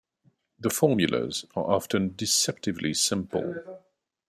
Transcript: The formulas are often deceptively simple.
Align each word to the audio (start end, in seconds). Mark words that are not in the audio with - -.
The 0.59 0.71
formulas 0.71 1.45
are 1.55 1.69
often 1.75 2.15
deceptively 2.15 2.95
simple. 2.95 3.63